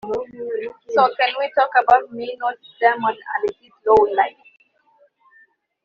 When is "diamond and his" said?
2.81-3.71